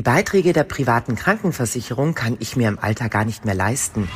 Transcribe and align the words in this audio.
Die 0.00 0.02
Beiträge 0.02 0.54
der 0.54 0.64
privaten 0.64 1.14
Krankenversicherung 1.14 2.14
kann 2.14 2.38
ich 2.40 2.56
mir 2.56 2.68
im 2.68 2.78
Alter 2.78 3.10
gar 3.10 3.26
nicht 3.26 3.44
mehr 3.44 3.54
leisten. 3.54 4.08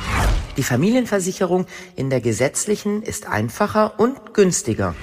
Die 0.57 0.63
Familienversicherung 0.63 1.67
in 1.95 2.09
der 2.09 2.21
gesetzlichen 2.21 3.03
ist 3.03 3.27
einfacher 3.27 3.99
und 3.99 4.33
günstiger. 4.33 4.95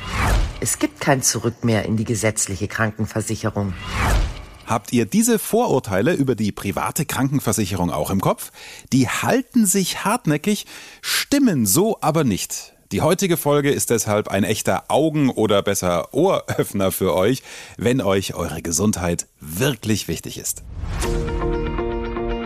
Es 0.60 0.80
gibt 0.80 1.00
kein 1.00 1.22
Zurück 1.22 1.62
mehr 1.62 1.84
in 1.84 1.96
die 1.96 2.02
gesetzliche 2.02 2.66
Krankenversicherung. 2.66 3.74
Habt 4.66 4.92
ihr 4.92 5.06
diese 5.06 5.38
Vorurteile 5.38 6.14
über 6.14 6.34
die 6.34 6.50
private 6.50 7.06
Krankenversicherung 7.06 7.92
auch 7.92 8.10
im 8.10 8.20
Kopf? 8.20 8.50
Die 8.92 9.08
halten 9.08 9.66
sich 9.66 10.04
hartnäckig, 10.04 10.66
stimmen 11.00 11.64
so 11.64 11.98
aber 12.00 12.24
nicht. 12.24 12.71
Die 12.92 13.00
heutige 13.00 13.38
Folge 13.38 13.70
ist 13.70 13.88
deshalb 13.88 14.28
ein 14.28 14.44
echter 14.44 14.84
Augen- 14.88 15.30
oder 15.30 15.62
besser 15.62 16.12
Ohröffner 16.12 16.92
für 16.92 17.14
euch, 17.14 17.42
wenn 17.78 18.02
euch 18.02 18.34
eure 18.34 18.60
Gesundheit 18.60 19.28
wirklich 19.40 20.08
wichtig 20.08 20.38
ist. 20.38 20.62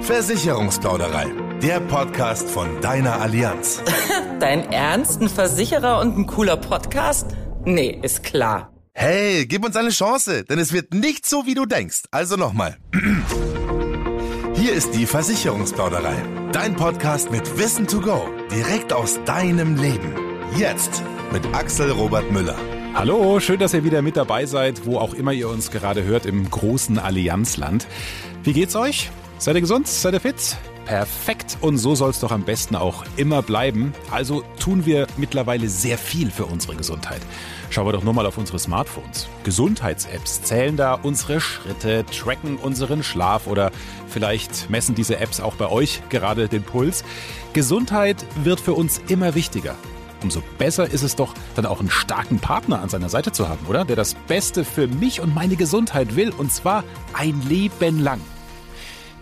Versicherungsplauderei, 0.03 1.33
der 1.63 1.81
Podcast 1.81 2.49
von 2.49 2.81
deiner 2.81 3.21
Allianz. 3.21 3.83
Dein 4.39 4.71
Ernst? 4.71 5.21
Ein 5.21 5.29
Versicherer 5.29 5.99
und 5.99 6.17
ein 6.17 6.27
cooler 6.29 6.57
Podcast? 6.57 7.27
Nee, 7.65 7.99
ist 8.03 8.23
klar. 8.23 8.73
Hey, 8.93 9.47
gib 9.47 9.65
uns 9.65 9.75
eine 9.75 9.91
Chance, 9.91 10.45
denn 10.45 10.61
es 10.61 10.73
wird 10.73 10.95
nicht 10.95 11.27
so, 11.27 11.45
wie 11.47 11.55
du 11.55 11.67
denkst. 11.67 12.05
Also 12.13 12.37
nochmal. 12.37 12.77
Hier 14.55 14.75
ist 14.75 14.95
die 14.95 15.07
Versicherungsplauderei, 15.07 16.23
dein 16.53 16.77
Podcast 16.77 17.33
mit 17.33 17.59
Wissen 17.59 17.89
to 17.89 18.01
go, 18.01 18.29
direkt 18.53 18.93
aus 18.93 19.19
deinem 19.25 19.77
Leben. 19.77 20.26
Jetzt 20.55 21.03
mit 21.33 21.45
Axel 21.55 21.91
Robert 21.91 22.31
Müller. 22.31 22.57
Hallo, 22.95 23.41
schön, 23.41 23.59
dass 23.59 23.75
ihr 23.75 23.85
wieder 23.85 24.01
mit 24.01 24.17
dabei 24.17 24.47
seid, 24.47 24.87
wo 24.87 24.97
auch 24.99 25.13
immer 25.13 25.33
ihr 25.33 25.51
uns 25.51 25.71
gerade 25.71 26.05
hört 26.05 26.25
im 26.25 26.49
großen 26.49 26.99
Allianzland. 26.99 27.87
Wie 28.43 28.55
geht's 28.55 28.75
euch? 28.75 29.11
Seid 29.37 29.57
ihr 29.57 29.61
gesund? 29.61 29.87
Seid 29.87 30.15
ihr 30.15 30.21
fit? 30.21 30.57
Perfekt. 30.87 31.59
Und 31.61 31.77
so 31.77 31.95
soll 31.95 32.09
es 32.09 32.21
doch 32.21 32.31
am 32.33 32.45
besten 32.45 32.75
auch 32.75 33.05
immer 33.19 33.43
bleiben. 33.43 33.93
Also 34.11 34.45
tun 34.59 34.87
wir 34.87 35.09
mittlerweile 35.19 35.69
sehr 35.69 35.99
viel 35.99 36.31
für 36.31 36.47
unsere 36.47 36.75
Gesundheit. 36.75 37.21
Schauen 37.69 37.87
wir 37.87 37.93
doch 37.93 38.05
nur 38.05 38.15
mal 38.15 38.25
auf 38.25 38.39
unsere 38.39 38.59
Smartphones. 38.59 39.29
Gesundheits-Apps 39.45 40.43
zählen 40.43 40.77
da 40.77 40.95
unsere 40.95 41.41
Schritte, 41.41 42.07
tracken 42.07 42.57
unseren 42.57 43.03
Schlaf 43.03 43.47
oder 43.47 43.73
vielleicht 44.09 44.71
messen 44.71 44.95
diese 44.95 45.19
Apps 45.19 45.41
auch 45.41 45.57
bei 45.57 45.69
euch 45.69 46.01
gerade 46.09 46.49
den 46.49 46.63
Puls. 46.63 47.05
Gesundheit 47.53 48.25
wird 48.43 48.61
für 48.61 48.73
uns 48.73 49.03
immer 49.09 49.35
wichtiger 49.35 49.75
umso 50.27 50.43
besser 50.59 50.91
ist 50.91 51.03
es 51.03 51.15
doch, 51.15 51.35
dann 51.55 51.67
auch 51.67 51.79
einen 51.79 51.89
starken 51.89 52.41
Partner 52.41 52.83
an 52.83 52.89
seiner 52.89 53.09
Seite 53.09 53.31
zu 53.31 53.49
haben, 53.49 53.65
oder? 53.69 53.85
Der 53.85 53.95
das 53.95 54.15
Beste 54.27 54.65
für 54.65 54.89
mich 54.89 55.21
und 55.21 55.33
meine 55.33 55.55
Gesundheit 55.55 56.17
will, 56.17 56.33
und 56.37 56.53
zwar 56.53 56.83
ein 57.13 57.41
Leben 57.49 58.01
lang. 58.01 58.21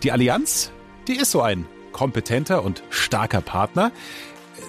Die 0.01 0.11
Allianz, 0.11 0.71
die 1.07 1.15
ist 1.15 1.29
so 1.29 1.43
ein 1.43 1.67
kompetenter 1.91 2.63
und 2.63 2.81
starker 2.89 3.41
Partner. 3.41 3.91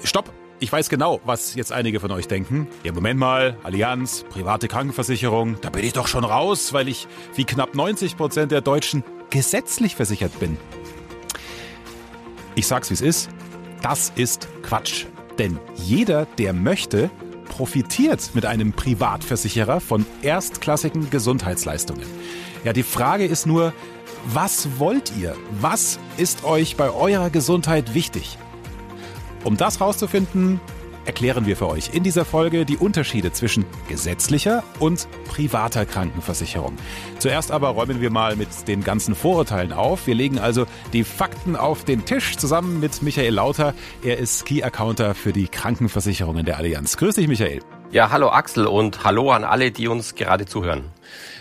Stopp! 0.04 0.30
Ich 0.58 0.70
weiß 0.70 0.90
genau, 0.90 1.20
was 1.24 1.54
jetzt 1.54 1.72
einige 1.72 2.00
von 2.00 2.10
euch 2.10 2.28
denken. 2.28 2.68
Ja, 2.82 2.92
Moment 2.92 3.18
mal, 3.18 3.56
Allianz, 3.62 4.24
private 4.28 4.68
Krankenversicherung, 4.68 5.58
da 5.62 5.70
bin 5.70 5.84
ich 5.84 5.94
doch 5.94 6.06
schon 6.06 6.24
raus, 6.24 6.74
weil 6.74 6.88
ich 6.88 7.08
wie 7.34 7.44
knapp 7.44 7.74
90 7.74 8.16
Prozent 8.16 8.52
der 8.52 8.60
Deutschen 8.60 9.04
gesetzlich 9.30 9.96
versichert 9.96 10.38
bin. 10.38 10.58
Ich 12.54 12.66
sag's 12.66 12.90
wie 12.90 12.94
es 12.94 13.02
ist, 13.02 13.30
das 13.82 14.12
ist 14.16 14.48
Quatsch. 14.62 15.06
Denn 15.38 15.58
jeder, 15.74 16.26
der 16.38 16.52
möchte, 16.52 17.10
profitiert 17.48 18.30
mit 18.34 18.46
einem 18.46 18.72
Privatversicherer 18.72 19.80
von 19.80 20.04
erstklassigen 20.22 21.10
Gesundheitsleistungen. 21.10 22.04
Ja, 22.64 22.72
die 22.72 22.82
Frage 22.82 23.24
ist 23.24 23.46
nur, 23.46 23.72
was 24.26 24.78
wollt 24.78 25.12
ihr? 25.18 25.36
Was 25.60 25.98
ist 26.16 26.44
euch 26.44 26.76
bei 26.76 26.90
eurer 26.90 27.30
Gesundheit 27.30 27.94
wichtig? 27.94 28.38
Um 29.44 29.56
das 29.56 29.78
herauszufinden, 29.78 30.60
erklären 31.06 31.46
wir 31.46 31.56
für 31.56 31.68
euch 31.68 31.90
in 31.94 32.02
dieser 32.02 32.24
Folge 32.24 32.64
die 32.64 32.76
Unterschiede 32.76 33.32
zwischen 33.32 33.64
gesetzlicher 33.88 34.62
und 34.78 35.08
privater 35.26 35.86
Krankenversicherung. 35.86 36.76
Zuerst 37.18 37.50
aber 37.50 37.70
räumen 37.70 38.00
wir 38.00 38.10
mal 38.10 38.36
mit 38.36 38.48
den 38.68 38.82
ganzen 38.82 39.14
Vorurteilen 39.14 39.72
auf. 39.72 40.06
Wir 40.06 40.14
legen 40.14 40.38
also 40.38 40.66
die 40.92 41.04
Fakten 41.04 41.56
auf 41.56 41.84
den 41.84 42.04
Tisch 42.04 42.36
zusammen 42.36 42.80
mit 42.80 43.02
Michael 43.02 43.34
Lauter. 43.34 43.74
Er 44.02 44.18
ist 44.18 44.44
Key 44.44 44.62
Accounter 44.62 45.14
für 45.14 45.32
die 45.32 45.48
Krankenversicherungen 45.48 46.44
der 46.44 46.58
Allianz. 46.58 46.96
Grüß 46.96 47.14
dich, 47.14 47.28
Michael. 47.28 47.60
Ja, 47.96 48.10
hallo 48.10 48.28
Axel 48.28 48.66
und 48.66 49.04
hallo 49.04 49.30
an 49.30 49.42
alle, 49.42 49.70
die 49.70 49.88
uns 49.88 50.16
gerade 50.16 50.44
zuhören. 50.44 50.84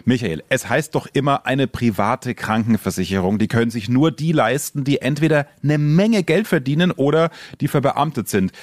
Michael, 0.06 0.42
es 0.48 0.70
heißt 0.70 0.96
doch 0.96 1.06
immer 1.12 1.46
eine 1.46 1.68
private 1.68 2.34
Krankenversicherung. 2.34 3.40
Die 3.40 3.50
können 3.50 3.72
sich 3.72 3.90
nur 3.90 4.10
die 4.10 4.32
leisten, 4.32 4.86
die 4.86 5.02
entweder 5.02 5.48
eine 5.62 5.78
Menge 5.78 6.24
Geld 6.24 6.48
verdienen 6.48 6.92
oder 6.92 7.30
die 7.60 7.68
verbeamtet 7.68 8.30
sind. 8.30 8.54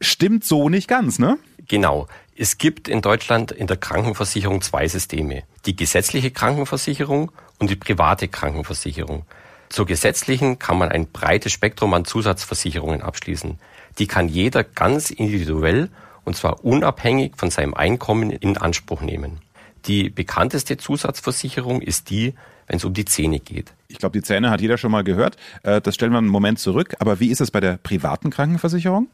Stimmt 0.00 0.44
so 0.44 0.68
nicht 0.68 0.86
ganz, 0.86 1.18
ne? 1.18 1.38
Genau. 1.66 2.06
Es 2.36 2.56
gibt 2.56 2.86
in 2.86 3.02
Deutschland 3.02 3.50
in 3.50 3.66
der 3.66 3.78
Krankenversicherung 3.78 4.62
zwei 4.62 4.86
Systeme. 4.86 5.42
Die 5.66 5.74
gesetzliche 5.74 6.30
Krankenversicherung 6.30 7.32
und 7.58 7.68
die 7.68 7.74
private 7.74 8.28
Krankenversicherung. 8.28 9.24
Zur 9.70 9.86
gesetzlichen 9.86 10.60
kann 10.60 10.78
man 10.78 10.90
ein 10.90 11.10
breites 11.10 11.50
Spektrum 11.50 11.94
an 11.94 12.04
Zusatzversicherungen 12.04 13.02
abschließen. 13.02 13.58
Die 13.98 14.06
kann 14.06 14.28
jeder 14.28 14.62
ganz 14.62 15.10
individuell 15.10 15.90
und 16.30 16.36
zwar 16.36 16.64
unabhängig 16.64 17.32
von 17.36 17.50
seinem 17.50 17.74
Einkommen 17.74 18.30
in 18.30 18.56
Anspruch 18.56 19.00
nehmen. 19.00 19.40
Die 19.86 20.10
bekannteste 20.10 20.76
Zusatzversicherung 20.76 21.82
ist 21.82 22.08
die, 22.08 22.34
wenn 22.68 22.76
es 22.76 22.84
um 22.84 22.94
die 22.94 23.04
Zähne 23.04 23.40
geht. 23.40 23.72
Ich 23.88 23.98
glaube, 23.98 24.16
die 24.16 24.22
Zähne 24.22 24.50
hat 24.50 24.60
jeder 24.60 24.78
schon 24.78 24.92
mal 24.92 25.02
gehört. 25.02 25.36
Äh, 25.64 25.80
das 25.80 25.96
stellen 25.96 26.12
wir 26.12 26.18
einen 26.18 26.28
Moment 26.28 26.60
zurück. 26.60 26.94
Aber 27.00 27.18
wie 27.18 27.32
ist 27.32 27.40
es 27.40 27.50
bei 27.50 27.58
der 27.58 27.78
privaten 27.78 28.30
Krankenversicherung? 28.30 29.08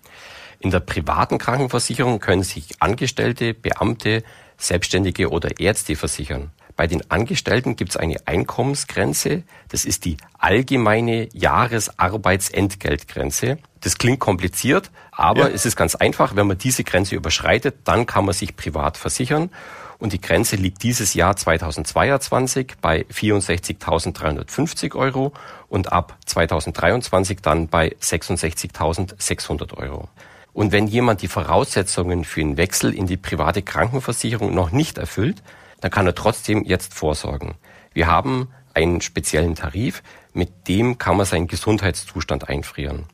In 0.60 0.70
der 0.70 0.80
privaten 0.80 1.38
Krankenversicherung 1.38 2.18
können 2.18 2.42
sich 2.42 2.82
Angestellte, 2.82 3.54
Beamte, 3.54 4.22
Selbstständige 4.58 5.30
oder 5.30 5.58
Ärzte 5.58 5.96
versichern. 5.96 6.50
Bei 6.76 6.86
den 6.86 7.10
Angestellten 7.10 7.74
gibt 7.76 7.92
es 7.92 7.96
eine 7.96 8.18
Einkommensgrenze. 8.26 9.44
Das 9.68 9.86
ist 9.86 10.04
die 10.04 10.18
allgemeine 10.38 11.30
Jahresarbeitsentgeltgrenze. 11.32 13.56
Das 13.80 13.96
klingt 13.96 14.20
kompliziert, 14.20 14.90
aber 15.10 15.48
ja. 15.48 15.54
es 15.54 15.64
ist 15.64 15.76
ganz 15.76 15.94
einfach. 15.94 16.36
Wenn 16.36 16.46
man 16.46 16.58
diese 16.58 16.84
Grenze 16.84 17.14
überschreitet, 17.14 17.76
dann 17.84 18.04
kann 18.04 18.26
man 18.26 18.34
sich 18.34 18.56
privat 18.56 18.98
versichern. 18.98 19.48
Und 19.98 20.12
die 20.12 20.20
Grenze 20.20 20.56
liegt 20.56 20.82
dieses 20.82 21.14
Jahr 21.14 21.36
2022 21.36 22.74
bei 22.82 23.06
64.350 23.10 24.94
Euro 24.94 25.32
und 25.68 25.90
ab 25.92 26.18
2023 26.26 27.38
dann 27.40 27.68
bei 27.68 27.96
66.600 28.02 29.74
Euro. 29.78 30.10
Und 30.52 30.72
wenn 30.72 30.86
jemand 30.86 31.22
die 31.22 31.28
Voraussetzungen 31.28 32.24
für 32.24 32.42
einen 32.42 32.58
Wechsel 32.58 32.92
in 32.94 33.06
die 33.06 33.16
private 33.16 33.62
Krankenversicherung 33.62 34.54
noch 34.54 34.70
nicht 34.70 34.98
erfüllt, 34.98 35.42
dann 35.86 35.92
kann 35.92 36.06
er 36.06 36.16
trotzdem 36.16 36.64
jetzt 36.64 36.94
vorsorgen. 36.94 37.54
Wir 37.94 38.08
haben 38.08 38.48
einen 38.74 39.00
speziellen 39.00 39.54
Tarif, 39.54 40.02
mit 40.32 40.66
dem 40.66 40.98
kann 40.98 41.16
man 41.16 41.26
seinen 41.26 41.46
Gesundheitszustand 41.46 42.48
einfrieren. 42.48 43.04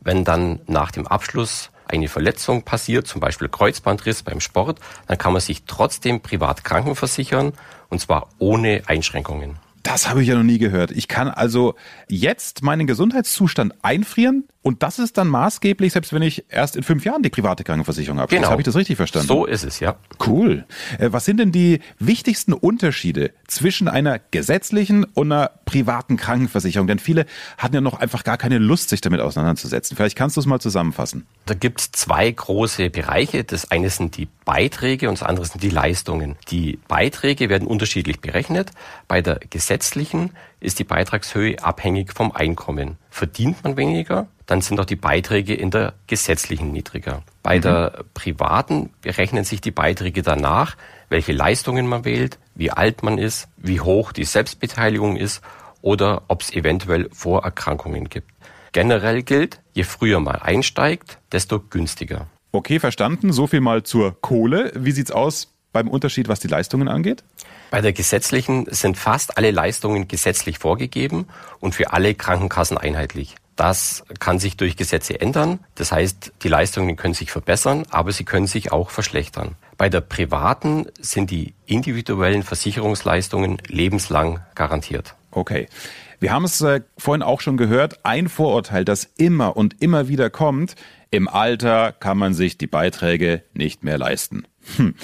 Wenn 0.00 0.24
dann 0.24 0.60
nach 0.66 0.92
dem 0.92 1.06
Abschluss 1.06 1.68
eine 1.86 2.08
Verletzung 2.08 2.62
passiert, 2.62 3.06
zum 3.06 3.20
Beispiel 3.20 3.50
Kreuzbandriss 3.50 4.22
beim 4.22 4.40
Sport, 4.40 4.80
dann 5.08 5.18
kann 5.18 5.34
man 5.34 5.42
sich 5.42 5.64
trotzdem 5.66 6.22
privat 6.22 6.64
krankenversichern 6.64 7.52
und 7.90 8.00
zwar 8.00 8.30
ohne 8.38 8.82
Einschränkungen. 8.86 9.58
Das 9.82 10.08
habe 10.08 10.22
ich 10.22 10.28
ja 10.28 10.36
noch 10.36 10.42
nie 10.42 10.58
gehört. 10.58 10.90
Ich 10.90 11.08
kann 11.08 11.28
also 11.28 11.74
jetzt 12.08 12.62
meinen 12.62 12.86
Gesundheitszustand 12.86 13.74
einfrieren 13.82 14.44
und 14.62 14.84
das 14.84 15.00
ist 15.00 15.18
dann 15.18 15.26
maßgeblich, 15.26 15.92
selbst 15.92 16.12
wenn 16.12 16.22
ich 16.22 16.44
erst 16.48 16.76
in 16.76 16.84
fünf 16.84 17.04
Jahren 17.04 17.22
die 17.22 17.30
private 17.30 17.64
Krankenversicherung 17.64 18.20
habe. 18.20 18.34
Genau. 18.34 18.48
Habe 18.48 18.62
ich 18.62 18.64
das 18.64 18.76
richtig 18.76 18.96
verstanden? 18.96 19.26
So 19.26 19.44
ist 19.44 19.64
es, 19.64 19.80
ja. 19.80 19.96
Cool. 20.24 20.64
Äh, 20.98 21.08
was 21.10 21.24
sind 21.24 21.38
denn 21.38 21.50
die 21.50 21.80
wichtigsten 21.98 22.52
Unterschiede 22.52 23.32
zwischen 23.48 23.88
einer 23.88 24.20
gesetzlichen 24.30 25.04
und 25.04 25.32
einer 25.32 25.50
privaten 25.64 26.16
Krankenversicherung? 26.16 26.86
Denn 26.86 27.00
viele 27.00 27.26
hatten 27.58 27.74
ja 27.74 27.80
noch 27.80 27.98
einfach 27.98 28.22
gar 28.22 28.38
keine 28.38 28.58
Lust, 28.58 28.88
sich 28.88 29.00
damit 29.00 29.20
auseinanderzusetzen. 29.20 29.96
Vielleicht 29.96 30.16
kannst 30.16 30.36
du 30.36 30.40
es 30.40 30.46
mal 30.46 30.60
zusammenfassen. 30.60 31.26
Da 31.46 31.54
gibt 31.54 31.80
es 31.80 31.90
zwei 31.90 32.30
große 32.30 32.90
Bereiche. 32.90 33.42
Das 33.42 33.68
eine 33.72 33.90
sind 33.90 34.16
die 34.16 34.28
Beiträge 34.44 35.08
und 35.08 35.20
das 35.20 35.28
andere 35.28 35.46
sind 35.46 35.62
die 35.62 35.70
Leistungen. 35.70 36.36
Die 36.50 36.78
Beiträge 36.88 37.48
werden 37.48 37.68
unterschiedlich 37.68 38.20
berechnet. 38.20 38.70
Bei 39.08 39.20
der 39.20 39.40
gesetzlichen 39.50 40.30
ist 40.60 40.78
die 40.78 40.84
Beitragshöhe 40.84 41.62
abhängig 41.62 42.12
vom 42.12 42.32
Einkommen. 42.32 42.96
Verdient 43.10 43.62
man 43.64 43.76
weniger, 43.76 44.26
dann 44.46 44.60
sind 44.60 44.80
auch 44.80 44.84
die 44.84 44.96
Beiträge 44.96 45.54
in 45.54 45.70
der 45.70 45.94
gesetzlichen 46.06 46.72
niedriger. 46.72 47.22
Bei 47.42 47.58
mhm. 47.58 47.62
der 47.62 48.04
privaten 48.14 48.90
berechnen 49.00 49.44
sich 49.44 49.60
die 49.60 49.70
Beiträge 49.70 50.22
danach, 50.22 50.76
welche 51.08 51.32
Leistungen 51.32 51.86
man 51.86 52.04
wählt, 52.04 52.38
wie 52.54 52.70
alt 52.70 53.02
man 53.02 53.18
ist, 53.18 53.48
wie 53.56 53.80
hoch 53.80 54.12
die 54.12 54.24
Selbstbeteiligung 54.24 55.16
ist 55.16 55.42
oder 55.82 56.22
ob 56.28 56.42
es 56.42 56.52
eventuell 56.52 57.08
Vorerkrankungen 57.12 58.08
gibt. 58.08 58.30
Generell 58.72 59.22
gilt, 59.22 59.60
je 59.74 59.84
früher 59.84 60.20
man 60.20 60.36
einsteigt, 60.36 61.18
desto 61.30 61.60
günstiger. 61.60 62.26
Okay, 62.52 62.78
verstanden. 62.78 63.32
So 63.32 63.46
viel 63.46 63.60
mal 63.60 63.82
zur 63.82 64.20
Kohle. 64.20 64.72
Wie 64.76 64.92
sieht's 64.92 65.10
aus 65.10 65.48
beim 65.72 65.88
Unterschied, 65.88 66.28
was 66.28 66.38
die 66.38 66.48
Leistungen 66.48 66.86
angeht? 66.86 67.24
Bei 67.70 67.80
der 67.80 67.94
gesetzlichen 67.94 68.66
sind 68.70 68.98
fast 68.98 69.38
alle 69.38 69.50
Leistungen 69.50 70.06
gesetzlich 70.06 70.58
vorgegeben 70.58 71.26
und 71.60 71.74
für 71.74 71.94
alle 71.94 72.14
Krankenkassen 72.14 72.76
einheitlich. 72.76 73.36
Das 73.56 74.04
kann 74.18 74.38
sich 74.38 74.58
durch 74.58 74.76
Gesetze 74.76 75.18
ändern. 75.18 75.60
Das 75.74 75.92
heißt, 75.92 76.32
die 76.42 76.48
Leistungen 76.48 76.96
können 76.96 77.14
sich 77.14 77.30
verbessern, 77.30 77.84
aber 77.88 78.12
sie 78.12 78.24
können 78.24 78.46
sich 78.46 78.72
auch 78.72 78.90
verschlechtern. 78.90 79.56
Bei 79.78 79.88
der 79.88 80.02
privaten 80.02 80.86
sind 81.00 81.30
die 81.30 81.54
individuellen 81.64 82.42
Versicherungsleistungen 82.42 83.58
lebenslang 83.66 84.40
garantiert. 84.54 85.14
Okay. 85.30 85.68
Wir 86.22 86.32
haben 86.32 86.44
es 86.44 86.60
äh, 86.60 86.82
vorhin 86.96 87.24
auch 87.24 87.40
schon 87.40 87.56
gehört, 87.56 88.06
ein 88.06 88.28
Vorurteil, 88.28 88.84
das 88.84 89.10
immer 89.16 89.56
und 89.56 89.82
immer 89.82 90.06
wieder 90.06 90.30
kommt, 90.30 90.76
im 91.10 91.26
Alter 91.26 91.90
kann 91.90 92.16
man 92.16 92.32
sich 92.32 92.56
die 92.56 92.68
Beiträge 92.68 93.42
nicht 93.54 93.82
mehr 93.82 93.98
leisten. 93.98 94.46
Hm. 94.76 94.94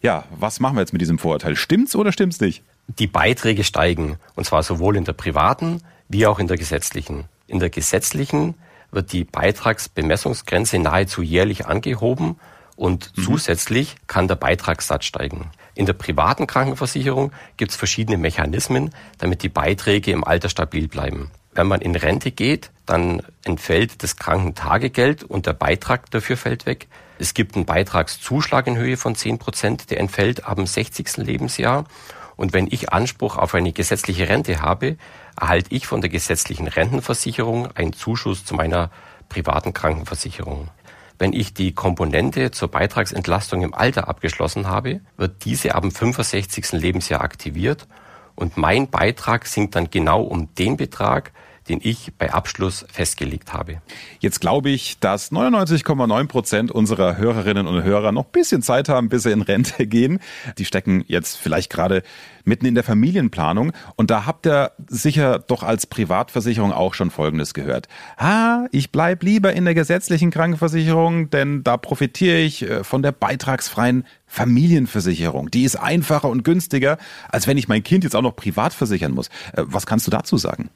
Ja, 0.00 0.26
was 0.30 0.60
machen 0.60 0.76
wir 0.76 0.82
jetzt 0.82 0.92
mit 0.92 1.02
diesem 1.02 1.18
Vorurteil? 1.18 1.56
Stimmt's 1.56 1.96
oder 1.96 2.12
stimmt's 2.12 2.38
nicht? 2.38 2.62
Die 2.86 3.08
Beiträge 3.08 3.64
steigen, 3.64 4.20
und 4.36 4.44
zwar 4.44 4.62
sowohl 4.62 4.96
in 4.96 5.04
der 5.04 5.12
privaten 5.12 5.82
wie 6.08 6.24
auch 6.28 6.38
in 6.38 6.46
der 6.46 6.56
gesetzlichen. 6.56 7.24
In 7.48 7.58
der 7.58 7.70
gesetzlichen 7.70 8.54
wird 8.92 9.12
die 9.12 9.24
Beitragsbemessungsgrenze 9.24 10.78
nahezu 10.78 11.20
jährlich 11.20 11.66
angehoben 11.66 12.36
und 12.76 13.10
mhm. 13.16 13.22
zusätzlich 13.24 13.96
kann 14.06 14.28
der 14.28 14.36
Beitragssatz 14.36 15.04
steigen. 15.04 15.50
In 15.80 15.86
der 15.86 15.94
privaten 15.94 16.46
Krankenversicherung 16.46 17.32
gibt 17.56 17.70
es 17.70 17.76
verschiedene 17.78 18.18
Mechanismen, 18.18 18.90
damit 19.16 19.42
die 19.42 19.48
Beiträge 19.48 20.10
im 20.10 20.24
Alter 20.24 20.50
stabil 20.50 20.88
bleiben. 20.88 21.30
Wenn 21.54 21.68
man 21.68 21.80
in 21.80 21.96
Rente 21.96 22.32
geht, 22.32 22.70
dann 22.84 23.22
entfällt 23.44 24.02
das 24.02 24.16
Krankentagegeld 24.16 25.24
und 25.24 25.46
der 25.46 25.54
Beitrag 25.54 26.10
dafür 26.10 26.36
fällt 26.36 26.66
weg. 26.66 26.86
Es 27.18 27.32
gibt 27.32 27.56
einen 27.56 27.64
Beitragszuschlag 27.64 28.66
in 28.66 28.76
Höhe 28.76 28.98
von 28.98 29.14
10 29.14 29.38
Prozent, 29.38 29.90
der 29.90 30.00
entfällt 30.00 30.44
ab 30.44 30.56
dem 30.56 30.66
60. 30.66 31.16
Lebensjahr. 31.16 31.86
Und 32.36 32.52
wenn 32.52 32.66
ich 32.70 32.92
Anspruch 32.92 33.38
auf 33.38 33.54
eine 33.54 33.72
gesetzliche 33.72 34.28
Rente 34.28 34.60
habe, 34.60 34.98
erhalte 35.40 35.74
ich 35.74 35.86
von 35.86 36.02
der 36.02 36.10
gesetzlichen 36.10 36.68
Rentenversicherung 36.68 37.74
einen 37.74 37.94
Zuschuss 37.94 38.44
zu 38.44 38.54
meiner 38.54 38.90
privaten 39.30 39.72
Krankenversicherung. 39.72 40.68
Wenn 41.20 41.34
ich 41.34 41.52
die 41.52 41.74
Komponente 41.74 42.50
zur 42.50 42.68
Beitragsentlastung 42.68 43.60
im 43.60 43.74
Alter 43.74 44.08
abgeschlossen 44.08 44.68
habe, 44.68 45.02
wird 45.18 45.44
diese 45.44 45.74
ab 45.74 45.82
dem 45.82 45.90
65. 45.90 46.72
Lebensjahr 46.72 47.20
aktiviert 47.20 47.86
und 48.36 48.56
mein 48.56 48.88
Beitrag 48.88 49.44
sinkt 49.44 49.76
dann 49.76 49.90
genau 49.90 50.22
um 50.22 50.48
den 50.54 50.78
Betrag, 50.78 51.32
den 51.68 51.80
ich 51.82 52.14
bei 52.16 52.32
Abschluss 52.32 52.86
festgelegt 52.90 53.52
habe. 53.52 53.82
Jetzt 54.20 54.40
glaube 54.40 54.70
ich, 54.70 54.98
dass 54.98 55.30
99,9 55.30 56.26
Prozent 56.26 56.70
unserer 56.70 57.18
Hörerinnen 57.18 57.66
und 57.66 57.82
Hörer 57.82 58.12
noch 58.12 58.24
ein 58.24 58.32
bisschen 58.32 58.62
Zeit 58.62 58.88
haben, 58.88 59.10
bis 59.10 59.24
sie 59.24 59.30
in 59.30 59.42
Rente 59.42 59.86
gehen. 59.86 60.20
Die 60.56 60.64
stecken 60.64 61.04
jetzt 61.06 61.36
vielleicht 61.36 61.70
gerade 61.70 62.02
mitten 62.50 62.66
in 62.66 62.74
der 62.74 62.84
Familienplanung. 62.84 63.72
Und 63.94 64.10
da 64.10 64.26
habt 64.26 64.44
ihr 64.44 64.72
sicher 64.88 65.38
doch 65.38 65.62
als 65.62 65.86
Privatversicherung 65.86 66.72
auch 66.72 66.94
schon 66.94 67.10
Folgendes 67.10 67.54
gehört. 67.54 67.86
Ah, 68.16 68.66
ich 68.72 68.90
bleib 68.90 69.22
lieber 69.22 69.52
in 69.52 69.64
der 69.64 69.74
gesetzlichen 69.74 70.30
Krankenversicherung, 70.30 71.30
denn 71.30 71.62
da 71.62 71.76
profitiere 71.76 72.38
ich 72.38 72.62
äh, 72.62 72.82
von 72.82 73.02
der 73.02 73.12
beitragsfreien 73.12 74.04
Familienversicherung. 74.26 75.50
Die 75.50 75.64
ist 75.64 75.76
einfacher 75.76 76.28
und 76.28 76.44
günstiger, 76.44 76.98
als 77.30 77.46
wenn 77.46 77.56
ich 77.56 77.68
mein 77.68 77.82
Kind 77.82 78.04
jetzt 78.04 78.14
auch 78.14 78.22
noch 78.22 78.36
privat 78.36 78.72
versichern 78.72 79.12
muss. 79.12 79.28
Äh, 79.52 79.62
was 79.66 79.86
kannst 79.86 80.06
du 80.06 80.10
dazu 80.10 80.36
sagen? 80.36 80.70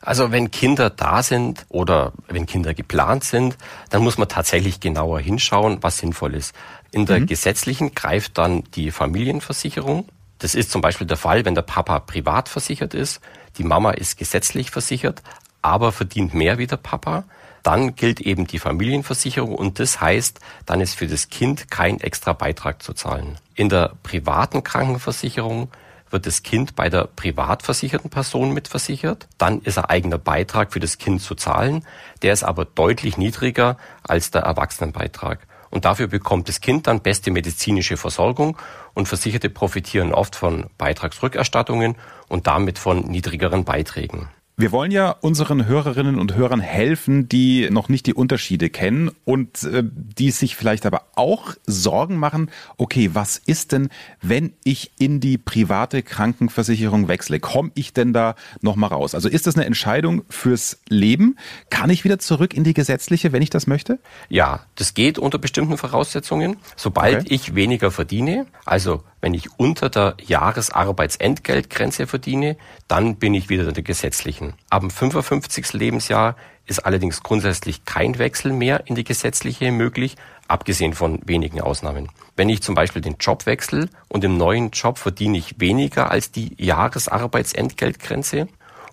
Also 0.00 0.32
wenn 0.32 0.50
Kinder 0.50 0.90
da 0.90 1.22
sind 1.22 1.66
oder 1.68 2.12
wenn 2.28 2.46
Kinder 2.46 2.74
geplant 2.74 3.24
sind, 3.24 3.56
dann 3.90 4.02
muss 4.02 4.18
man 4.18 4.28
tatsächlich 4.28 4.80
genauer 4.80 5.20
hinschauen, 5.20 5.78
was 5.82 5.98
sinnvoll 5.98 6.34
ist. 6.34 6.54
In 6.90 7.06
der 7.06 7.20
mhm. 7.20 7.26
gesetzlichen 7.26 7.94
greift 7.94 8.38
dann 8.38 8.64
die 8.74 8.90
Familienversicherung. 8.90 10.06
Das 10.38 10.54
ist 10.54 10.70
zum 10.70 10.80
Beispiel 10.80 11.06
der 11.06 11.16
Fall, 11.16 11.44
wenn 11.44 11.54
der 11.54 11.62
Papa 11.62 11.98
privat 12.00 12.48
versichert 12.48 12.94
ist, 12.94 13.20
die 13.56 13.64
Mama 13.64 13.90
ist 13.90 14.18
gesetzlich 14.18 14.70
versichert, 14.70 15.22
aber 15.62 15.92
verdient 15.92 16.34
mehr 16.34 16.58
wie 16.58 16.66
der 16.66 16.76
Papa. 16.76 17.24
Dann 17.64 17.96
gilt 17.96 18.20
eben 18.20 18.46
die 18.46 18.60
Familienversicherung 18.60 19.54
und 19.54 19.80
das 19.80 20.00
heißt, 20.00 20.40
dann 20.64 20.80
ist 20.80 20.94
für 20.94 21.08
das 21.08 21.28
Kind 21.28 21.70
kein 21.70 22.00
extra 22.00 22.32
Beitrag 22.32 22.82
zu 22.82 22.92
zahlen. 22.92 23.36
In 23.56 23.68
der 23.68 23.92
privaten 24.04 24.62
Krankenversicherung 24.62 25.68
wird 26.10 26.26
das 26.26 26.42
Kind 26.42 26.76
bei 26.76 26.88
der 26.88 27.04
privat 27.04 27.62
versicherten 27.62 28.10
Person 28.10 28.54
mitversichert. 28.54 29.26
Dann 29.36 29.60
ist 29.62 29.78
ein 29.78 29.84
eigener 29.84 30.18
Beitrag 30.18 30.72
für 30.72 30.80
das 30.80 30.98
Kind 30.98 31.20
zu 31.20 31.34
zahlen. 31.34 31.84
Der 32.22 32.32
ist 32.32 32.44
aber 32.44 32.64
deutlich 32.64 33.18
niedriger 33.18 33.76
als 34.04 34.30
der 34.30 34.42
Erwachsenenbeitrag. 34.42 35.46
Und 35.70 35.84
dafür 35.84 36.06
bekommt 36.06 36.48
das 36.48 36.60
Kind 36.60 36.86
dann 36.86 37.00
beste 37.00 37.30
medizinische 37.30 37.96
Versorgung 37.96 38.56
und 38.94 39.08
Versicherte 39.08 39.50
profitieren 39.50 40.12
oft 40.12 40.36
von 40.36 40.66
Beitragsrückerstattungen 40.78 41.96
und 42.28 42.46
damit 42.46 42.78
von 42.78 43.00
niedrigeren 43.00 43.64
Beiträgen. 43.64 44.28
Wir 44.60 44.72
wollen 44.72 44.90
ja 44.90 45.12
unseren 45.12 45.66
Hörerinnen 45.66 46.18
und 46.18 46.34
Hörern 46.34 46.58
helfen, 46.58 47.28
die 47.28 47.70
noch 47.70 47.88
nicht 47.88 48.06
die 48.06 48.14
Unterschiede 48.14 48.70
kennen 48.70 49.08
und 49.24 49.62
äh, 49.62 49.84
die 49.84 50.32
sich 50.32 50.56
vielleicht 50.56 50.84
aber 50.84 51.02
auch 51.14 51.54
Sorgen 51.64 52.16
machen, 52.16 52.50
okay, 52.76 53.10
was 53.12 53.38
ist 53.38 53.70
denn, 53.70 53.88
wenn 54.20 54.54
ich 54.64 54.90
in 54.98 55.20
die 55.20 55.38
private 55.38 56.02
Krankenversicherung 56.02 57.06
wechsle? 57.06 57.38
Komme 57.38 57.70
ich 57.76 57.92
denn 57.92 58.12
da 58.12 58.34
nochmal 58.60 58.90
raus? 58.90 59.14
Also 59.14 59.28
ist 59.28 59.46
das 59.46 59.54
eine 59.54 59.64
Entscheidung 59.64 60.22
fürs 60.28 60.80
Leben? 60.88 61.36
Kann 61.70 61.88
ich 61.88 62.02
wieder 62.02 62.18
zurück 62.18 62.52
in 62.52 62.64
die 62.64 62.74
gesetzliche, 62.74 63.30
wenn 63.30 63.42
ich 63.42 63.50
das 63.50 63.68
möchte? 63.68 64.00
Ja, 64.28 64.66
das 64.74 64.92
geht 64.92 65.20
unter 65.20 65.38
bestimmten 65.38 65.78
Voraussetzungen. 65.78 66.56
Sobald 66.74 67.20
okay. 67.20 67.32
ich 67.32 67.54
weniger 67.54 67.92
verdiene, 67.92 68.46
also 68.64 69.04
wenn 69.20 69.34
ich 69.34 69.48
unter 69.58 69.88
der 69.88 70.16
Jahresarbeitsentgeltgrenze 70.24 72.06
verdiene, 72.06 72.56
dann 72.86 73.16
bin 73.16 73.34
ich 73.34 73.48
wieder 73.48 73.66
in 73.66 73.74
der 73.74 73.82
gesetzlichen. 73.82 74.54
Ab 74.70 74.80
dem 74.80 74.90
55. 74.90 75.72
Lebensjahr 75.72 76.36
ist 76.66 76.84
allerdings 76.84 77.22
grundsätzlich 77.22 77.84
kein 77.84 78.18
Wechsel 78.18 78.52
mehr 78.52 78.86
in 78.86 78.94
die 78.94 79.04
gesetzliche 79.04 79.72
möglich, 79.72 80.16
abgesehen 80.46 80.94
von 80.94 81.20
wenigen 81.24 81.60
Ausnahmen. 81.60 82.10
Wenn 82.36 82.48
ich 82.48 82.62
zum 82.62 82.74
Beispiel 82.74 83.02
den 83.02 83.16
Job 83.18 83.46
wechsle 83.46 83.88
und 84.08 84.22
im 84.24 84.36
neuen 84.36 84.70
Job 84.70 84.98
verdiene 84.98 85.38
ich 85.38 85.60
weniger 85.60 86.10
als 86.10 86.30
die 86.30 86.54
Jahresarbeitsentgeltgrenze, 86.62 88.48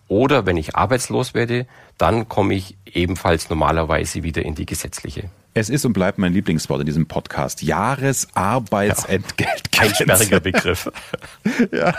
oder 0.07 0.45
wenn 0.45 0.57
ich 0.57 0.75
arbeitslos 0.75 1.33
werde, 1.33 1.66
dann 1.98 2.30
komme 2.30 2.54
ich 2.54 2.78
ebenfalls 2.86 3.50
normalerweise 3.50 4.24
wieder 4.24 4.44
in 4.44 4.56
die 4.56 4.66
gesetzliche. 4.66 5.30
Es 5.57 5.69
ist 5.69 5.86
und 5.86 5.94
bleibt 5.94 6.18
mein 6.18 6.34
Lieblingswort 6.34 6.81
in 6.81 6.86
diesem 6.86 7.06
Podcast. 7.06 7.63
Jahresarbeitsentgelt. 7.63 9.62
Ja, 9.74 9.81
ein 9.84 9.96
sperriger 9.96 10.42
Begriff. 10.42 10.92
ja. 11.72 11.96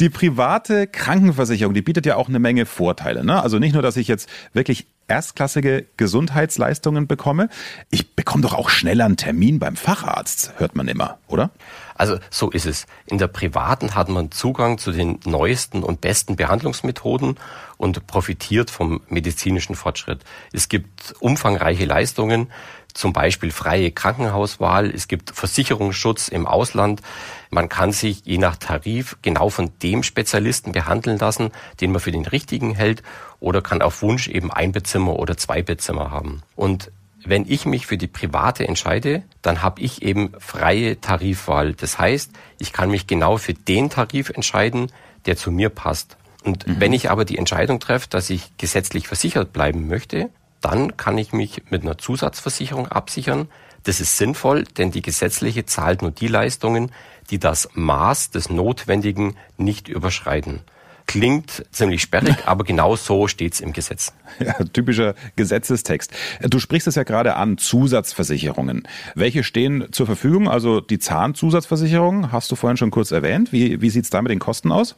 Die 0.00 0.08
private 0.08 0.88
Krankenversicherung, 0.88 1.74
die 1.74 1.82
bietet 1.82 2.06
ja 2.06 2.16
auch 2.16 2.28
eine 2.28 2.40
Menge 2.40 2.66
Vorteile. 2.66 3.24
Ne? 3.24 3.40
Also 3.40 3.60
nicht 3.60 3.74
nur, 3.74 3.82
dass 3.82 3.96
ich 3.96 4.08
jetzt 4.08 4.28
wirklich 4.52 4.88
erstklassige 5.06 5.86
Gesundheitsleistungen 5.96 7.06
bekomme. 7.06 7.50
Ich 7.90 8.16
bekomme 8.16 8.42
doch 8.42 8.54
auch 8.54 8.68
schneller 8.68 9.04
einen 9.04 9.16
Termin 9.16 9.60
beim 9.60 9.76
Facharzt, 9.76 10.54
hört 10.56 10.74
man 10.74 10.88
immer, 10.88 11.18
oder? 11.28 11.52
Also 11.96 12.18
so 12.30 12.50
ist 12.50 12.66
es. 12.66 12.86
In 13.06 13.18
der 13.18 13.28
privaten 13.28 13.94
hat 13.94 14.08
man 14.08 14.30
Zugang 14.30 14.78
zu 14.78 14.92
den 14.92 15.20
neuesten 15.24 15.82
und 15.82 16.00
besten 16.00 16.36
Behandlungsmethoden 16.36 17.38
und 17.76 18.06
profitiert 18.06 18.70
vom 18.70 19.00
medizinischen 19.08 19.74
Fortschritt. 19.74 20.24
Es 20.52 20.68
gibt 20.68 21.14
umfangreiche 21.20 21.84
Leistungen, 21.84 22.50
zum 22.96 23.12
Beispiel 23.12 23.50
freie 23.50 23.90
Krankenhauswahl, 23.90 24.90
es 24.90 25.06
gibt 25.06 25.30
Versicherungsschutz 25.30 26.28
im 26.28 26.46
Ausland. 26.46 27.02
Man 27.50 27.68
kann 27.68 27.92
sich 27.92 28.22
je 28.24 28.38
nach 28.38 28.56
Tarif 28.56 29.18
genau 29.20 29.50
von 29.50 29.70
dem 29.82 30.02
Spezialisten 30.02 30.72
behandeln 30.72 31.18
lassen, 31.18 31.50
den 31.80 31.92
man 31.92 32.00
für 32.00 32.10
den 32.10 32.24
richtigen 32.24 32.74
hält 32.74 33.02
oder 33.38 33.60
kann 33.60 33.82
auf 33.82 34.00
Wunsch 34.00 34.28
eben 34.28 34.50
ein 34.50 34.72
Bettzimmer 34.72 35.18
oder 35.18 35.36
zwei 35.36 35.60
Bettzimmer 35.62 36.10
haben. 36.10 36.42
Und 36.54 36.90
wenn 37.28 37.44
ich 37.48 37.66
mich 37.66 37.86
für 37.86 37.98
die 37.98 38.06
private 38.06 38.66
entscheide, 38.66 39.22
dann 39.42 39.62
habe 39.62 39.80
ich 39.80 40.02
eben 40.02 40.32
freie 40.38 41.00
Tarifwahl. 41.00 41.74
Das 41.74 41.98
heißt, 41.98 42.30
ich 42.58 42.72
kann 42.72 42.90
mich 42.90 43.06
genau 43.06 43.36
für 43.36 43.54
den 43.54 43.90
Tarif 43.90 44.30
entscheiden, 44.30 44.92
der 45.26 45.36
zu 45.36 45.50
mir 45.50 45.68
passt. 45.68 46.16
Und 46.44 46.66
mhm. 46.66 46.80
wenn 46.80 46.92
ich 46.92 47.10
aber 47.10 47.24
die 47.24 47.38
Entscheidung 47.38 47.80
treffe, 47.80 48.08
dass 48.08 48.30
ich 48.30 48.56
gesetzlich 48.56 49.08
versichert 49.08 49.52
bleiben 49.52 49.88
möchte, 49.88 50.30
dann 50.60 50.96
kann 50.96 51.18
ich 51.18 51.32
mich 51.32 51.62
mit 51.70 51.82
einer 51.82 51.98
Zusatzversicherung 51.98 52.88
absichern. 52.88 53.48
Das 53.82 54.00
ist 54.00 54.16
sinnvoll, 54.16 54.64
denn 54.64 54.90
die 54.90 55.02
gesetzliche 55.02 55.66
zahlt 55.66 56.02
nur 56.02 56.12
die 56.12 56.28
Leistungen, 56.28 56.92
die 57.30 57.38
das 57.38 57.68
Maß 57.74 58.30
des 58.30 58.50
Notwendigen 58.50 59.36
nicht 59.56 59.88
überschreiten. 59.88 60.60
Klingt 61.06 61.64
ziemlich 61.70 62.02
sperrig, 62.02 62.36
aber 62.46 62.64
genau 62.64 62.96
so 62.96 63.28
steht's 63.28 63.60
im 63.60 63.72
Gesetz. 63.72 64.12
Ja, 64.38 64.52
typischer 64.52 65.14
Gesetzestext. 65.36 66.12
Du 66.42 66.58
sprichst 66.58 66.88
es 66.88 66.96
ja 66.96 67.04
gerade 67.04 67.36
an, 67.36 67.56
Zusatzversicherungen. 67.56 68.86
Welche 69.14 69.42
stehen 69.44 69.86
zur 69.92 70.04
Verfügung? 70.04 70.48
Also 70.48 70.80
die 70.80 70.98
Zahnzusatzversicherung 70.98 72.32
hast 72.32 72.50
du 72.50 72.56
vorhin 72.56 72.76
schon 72.76 72.90
kurz 72.90 73.12
erwähnt. 73.12 73.52
Wie, 73.52 73.80
wie 73.80 73.88
sieht's 73.88 74.10
da 74.10 74.20
mit 74.20 74.30
den 74.30 74.38
Kosten 74.38 74.72
aus? 74.72 74.96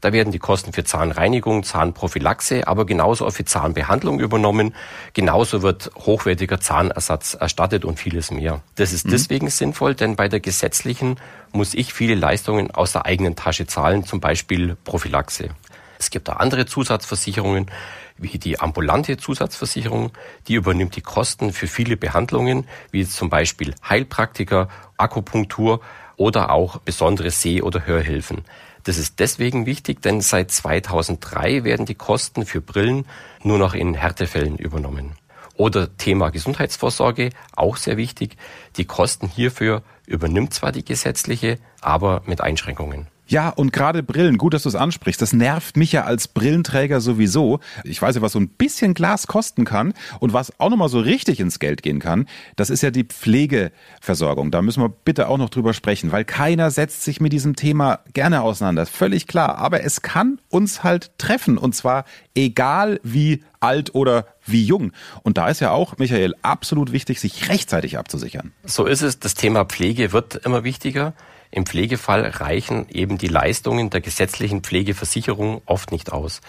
Da 0.00 0.12
werden 0.12 0.32
die 0.32 0.38
Kosten 0.38 0.72
für 0.72 0.84
Zahnreinigung, 0.84 1.64
Zahnprophylaxe, 1.64 2.66
aber 2.66 2.86
genauso 2.86 3.26
auch 3.26 3.32
für 3.32 3.44
Zahnbehandlung 3.44 4.20
übernommen. 4.20 4.74
Genauso 5.12 5.62
wird 5.62 5.90
hochwertiger 5.96 6.60
Zahnersatz 6.60 7.34
erstattet 7.34 7.84
und 7.84 7.98
vieles 7.98 8.30
mehr. 8.30 8.62
Das 8.76 8.92
ist 8.92 9.06
mhm. 9.06 9.10
deswegen 9.10 9.50
sinnvoll, 9.50 9.94
denn 9.94 10.16
bei 10.16 10.28
der 10.28 10.40
gesetzlichen 10.40 11.16
muss 11.52 11.74
ich 11.74 11.92
viele 11.92 12.14
Leistungen 12.14 12.70
aus 12.70 12.92
der 12.92 13.06
eigenen 13.06 13.36
Tasche 13.36 13.66
zahlen, 13.66 14.04
zum 14.04 14.20
Beispiel 14.20 14.76
Prophylaxe. 14.84 15.50
Es 15.98 16.10
gibt 16.10 16.30
auch 16.30 16.36
andere 16.36 16.66
Zusatzversicherungen, 16.66 17.70
wie 18.16 18.38
die 18.38 18.60
ambulante 18.60 19.16
Zusatzversicherung. 19.16 20.12
Die 20.46 20.54
übernimmt 20.54 20.96
die 20.96 21.00
Kosten 21.00 21.52
für 21.52 21.66
viele 21.66 21.96
Behandlungen, 21.96 22.66
wie 22.90 23.06
zum 23.06 23.30
Beispiel 23.30 23.74
Heilpraktiker, 23.88 24.68
Akupunktur 24.96 25.80
oder 26.16 26.50
auch 26.50 26.78
besondere 26.78 27.30
Seh- 27.30 27.62
oder 27.62 27.86
Hörhilfen. 27.86 28.44
Das 28.84 28.96
ist 28.96 29.18
deswegen 29.18 29.66
wichtig, 29.66 30.02
denn 30.02 30.20
seit 30.20 30.50
2003 30.50 31.64
werden 31.64 31.86
die 31.86 31.94
Kosten 31.94 32.46
für 32.46 32.60
Brillen 32.60 33.06
nur 33.42 33.58
noch 33.58 33.74
in 33.74 33.94
Härtefällen 33.94 34.56
übernommen. 34.56 35.12
Oder 35.56 35.96
Thema 35.96 36.30
Gesundheitsvorsorge, 36.30 37.30
auch 37.56 37.76
sehr 37.76 37.96
wichtig. 37.96 38.36
Die 38.76 38.84
Kosten 38.84 39.28
hierfür 39.28 39.82
übernimmt 40.08 40.54
zwar 40.54 40.72
die 40.72 40.84
gesetzliche, 40.84 41.58
aber 41.80 42.22
mit 42.26 42.40
Einschränkungen. 42.40 43.06
Ja, 43.30 43.50
und 43.50 43.74
gerade 43.74 44.02
Brillen, 44.02 44.38
gut, 44.38 44.54
dass 44.54 44.62
du 44.62 44.70
es 44.70 44.74
ansprichst. 44.74 45.20
Das 45.20 45.34
nervt 45.34 45.76
mich 45.76 45.92
ja 45.92 46.04
als 46.04 46.28
Brillenträger 46.28 47.02
sowieso. 47.02 47.60
Ich 47.84 48.00
weiß 48.00 48.16
ja, 48.16 48.22
was 48.22 48.32
so 48.32 48.40
ein 48.40 48.48
bisschen 48.48 48.94
Glas 48.94 49.26
kosten 49.26 49.66
kann 49.66 49.92
und 50.18 50.32
was 50.32 50.58
auch 50.58 50.70
nochmal 50.70 50.88
so 50.88 50.98
richtig 50.98 51.38
ins 51.38 51.58
Geld 51.58 51.82
gehen 51.82 51.98
kann. 51.98 52.26
Das 52.56 52.70
ist 52.70 52.82
ja 52.82 52.90
die 52.90 53.04
Pflegeversorgung. 53.04 54.50
Da 54.50 54.62
müssen 54.62 54.82
wir 54.82 54.88
bitte 54.88 55.28
auch 55.28 55.36
noch 55.36 55.50
drüber 55.50 55.74
sprechen, 55.74 56.10
weil 56.10 56.24
keiner 56.24 56.70
setzt 56.70 57.04
sich 57.04 57.20
mit 57.20 57.34
diesem 57.34 57.54
Thema 57.54 58.00
gerne 58.14 58.40
auseinander. 58.40 58.86
Völlig 58.86 59.26
klar. 59.26 59.58
Aber 59.58 59.84
es 59.84 60.00
kann 60.00 60.40
uns 60.48 60.82
halt 60.82 61.10
treffen 61.18 61.58
und 61.58 61.74
zwar 61.74 62.06
egal 62.34 62.98
wie 63.02 63.44
alt 63.60 63.94
oder 63.94 64.26
wie 64.44 64.64
jung. 64.64 64.92
Und 65.22 65.38
da 65.38 65.48
ist 65.48 65.60
ja 65.60 65.70
auch, 65.70 65.98
Michael, 65.98 66.34
absolut 66.42 66.92
wichtig, 66.92 67.20
sich 67.20 67.48
rechtzeitig 67.48 67.98
abzusichern. 67.98 68.52
So 68.64 68.86
ist 68.86 69.02
es. 69.02 69.18
Das 69.18 69.34
Thema 69.34 69.64
Pflege 69.64 70.12
wird 70.12 70.36
immer 70.36 70.64
wichtiger. 70.64 71.14
Im 71.50 71.64
Pflegefall 71.64 72.26
reichen 72.26 72.86
eben 72.90 73.18
die 73.18 73.28
Leistungen 73.28 73.90
der 73.90 74.00
gesetzlichen 74.00 74.62
Pflegeversicherung 74.62 75.62
oft 75.66 75.92
nicht 75.92 76.12
aus. 76.12 76.40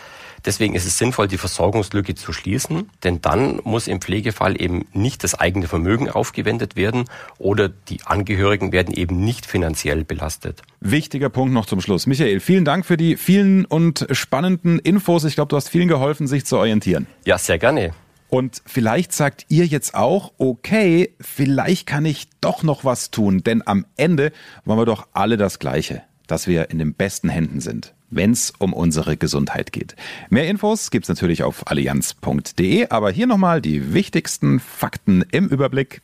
Deswegen 0.45 0.75
ist 0.75 0.85
es 0.85 0.97
sinnvoll, 0.97 1.27
die 1.27 1.37
Versorgungslücke 1.37 2.15
zu 2.15 2.33
schließen, 2.33 2.89
denn 3.03 3.21
dann 3.21 3.59
muss 3.63 3.87
im 3.87 4.01
Pflegefall 4.01 4.61
eben 4.61 4.87
nicht 4.93 5.23
das 5.23 5.35
eigene 5.35 5.67
Vermögen 5.67 6.09
aufgewendet 6.09 6.75
werden 6.75 7.05
oder 7.37 7.69
die 7.69 8.01
Angehörigen 8.05 8.71
werden 8.71 8.93
eben 8.93 9.23
nicht 9.23 9.45
finanziell 9.45 10.05
belastet. 10.05 10.61
Wichtiger 10.79 11.29
Punkt 11.29 11.53
noch 11.53 11.65
zum 11.65 11.81
Schluss. 11.81 12.07
Michael, 12.07 12.39
vielen 12.39 12.65
Dank 12.65 12.85
für 12.85 12.97
die 12.97 13.17
vielen 13.17 13.65
und 13.65 14.07
spannenden 14.11 14.79
Infos. 14.79 15.23
Ich 15.25 15.35
glaube, 15.35 15.49
du 15.49 15.55
hast 15.55 15.69
vielen 15.69 15.87
geholfen, 15.87 16.27
sich 16.27 16.45
zu 16.45 16.57
orientieren. 16.57 17.07
Ja, 17.25 17.37
sehr 17.37 17.57
gerne. 17.57 17.93
Und 18.29 18.61
vielleicht 18.65 19.11
sagt 19.11 19.45
ihr 19.49 19.65
jetzt 19.65 19.95
auch, 19.95 20.33
okay, 20.37 21.15
vielleicht 21.19 21.87
kann 21.87 22.05
ich 22.05 22.27
doch 22.41 22.61
noch 22.63 22.85
was 22.85 23.09
tun, 23.09 23.43
denn 23.43 23.65
am 23.65 23.85
Ende 23.97 24.31
wollen 24.65 24.79
wir 24.79 24.85
doch 24.85 25.07
alle 25.13 25.35
das 25.35 25.57
Gleiche, 25.59 26.03
dass 26.27 26.45
wir 26.45 26.69
in 26.69 26.77
den 26.77 26.93
besten 26.93 27.29
Händen 27.29 27.59
sind, 27.59 27.95
wenn 28.11 28.31
es 28.31 28.53
um 28.59 28.73
unsere 28.73 29.17
Gesundheit 29.17 29.71
geht. 29.71 29.95
Mehr 30.29 30.47
Infos 30.47 30.91
gibt's 30.91 31.09
natürlich 31.09 31.41
auf 31.41 31.69
allianz.de, 31.69 32.89
aber 32.89 33.09
hier 33.11 33.25
nochmal 33.25 33.61
die 33.61 33.93
wichtigsten 33.93 34.59
Fakten 34.59 35.23
im 35.31 35.47
Überblick. 35.47 36.01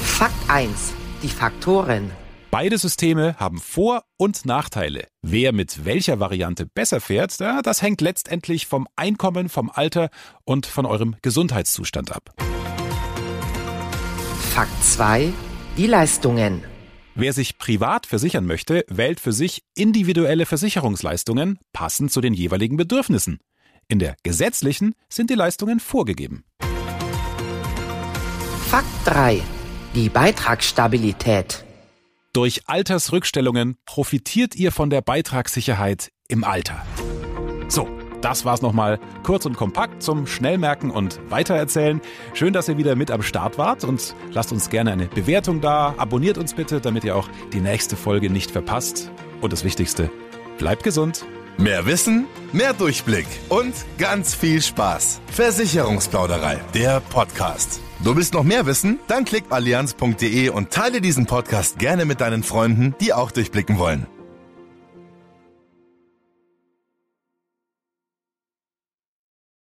Fakt 0.00 0.48
1. 0.48 0.94
Die 1.22 1.28
Faktoren. 1.28 2.10
Beide 2.58 2.78
Systeme 2.78 3.36
haben 3.38 3.58
Vor- 3.58 4.04
und 4.16 4.46
Nachteile. 4.46 5.08
Wer 5.20 5.52
mit 5.52 5.84
welcher 5.84 6.20
Variante 6.20 6.64
besser 6.64 7.02
fährt, 7.02 7.38
das 7.38 7.82
hängt 7.82 8.00
letztendlich 8.00 8.66
vom 8.66 8.88
Einkommen, 8.96 9.50
vom 9.50 9.70
Alter 9.70 10.08
und 10.44 10.64
von 10.64 10.86
eurem 10.86 11.16
Gesundheitszustand 11.20 12.16
ab. 12.16 12.32
Fakt 14.54 14.82
2. 14.82 15.34
Die 15.76 15.86
Leistungen. 15.86 16.64
Wer 17.14 17.34
sich 17.34 17.58
privat 17.58 18.06
versichern 18.06 18.46
möchte, 18.46 18.86
wählt 18.88 19.20
für 19.20 19.32
sich 19.32 19.62
individuelle 19.74 20.46
Versicherungsleistungen 20.46 21.58
passend 21.74 22.10
zu 22.10 22.22
den 22.22 22.32
jeweiligen 22.32 22.78
Bedürfnissen. 22.78 23.40
In 23.86 23.98
der 23.98 24.16
gesetzlichen 24.22 24.94
sind 25.10 25.28
die 25.28 25.34
Leistungen 25.34 25.78
vorgegeben. 25.78 26.46
Fakt 28.70 28.86
3. 29.04 29.42
Die 29.94 30.08
Beitragsstabilität. 30.08 31.65
Durch 32.36 32.60
Altersrückstellungen 32.66 33.78
profitiert 33.86 34.54
ihr 34.54 34.70
von 34.70 34.90
der 34.90 35.00
Beitragssicherheit 35.00 36.12
im 36.28 36.44
Alter. 36.44 36.84
So, 37.68 37.88
das 38.20 38.44
war's 38.44 38.60
nochmal 38.60 39.00
kurz 39.22 39.46
und 39.46 39.56
kompakt 39.56 40.02
zum 40.02 40.26
Schnellmerken 40.26 40.90
und 40.90 41.18
Weitererzählen. 41.30 42.02
Schön, 42.34 42.52
dass 42.52 42.68
ihr 42.68 42.76
wieder 42.76 42.94
mit 42.94 43.10
am 43.10 43.22
Start 43.22 43.56
wart 43.56 43.84
und 43.84 44.14
lasst 44.32 44.52
uns 44.52 44.68
gerne 44.68 44.92
eine 44.92 45.06
Bewertung 45.06 45.62
da. 45.62 45.94
Abonniert 45.96 46.36
uns 46.36 46.52
bitte, 46.52 46.82
damit 46.82 47.04
ihr 47.04 47.16
auch 47.16 47.30
die 47.54 47.60
nächste 47.60 47.96
Folge 47.96 48.28
nicht 48.28 48.50
verpasst. 48.50 49.10
Und 49.40 49.54
das 49.54 49.64
Wichtigste, 49.64 50.10
bleibt 50.58 50.82
gesund. 50.82 51.24
Mehr 51.56 51.86
Wissen, 51.86 52.26
mehr 52.52 52.74
Durchblick 52.74 53.26
und 53.48 53.72
ganz 53.96 54.34
viel 54.34 54.60
Spaß. 54.60 55.22
Versicherungsplauderei, 55.32 56.60
der 56.74 57.00
Podcast. 57.00 57.80
Du 58.00 58.14
willst 58.14 58.34
noch 58.34 58.44
mehr 58.44 58.66
wissen? 58.66 58.98
Dann 59.08 59.24
klick 59.24 59.44
allianz.de 59.50 60.50
und 60.50 60.70
teile 60.70 61.00
diesen 61.00 61.26
Podcast 61.26 61.78
gerne 61.78 62.04
mit 62.04 62.20
deinen 62.20 62.42
Freunden, 62.42 62.94
die 63.00 63.12
auch 63.12 63.30
durchblicken 63.30 63.78
wollen. 63.78 64.06